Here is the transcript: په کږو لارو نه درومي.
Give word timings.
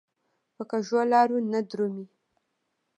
په 0.55 0.63
کږو 0.69 1.01
لارو 1.11 1.37
نه 1.51 1.59
درومي. 1.69 2.05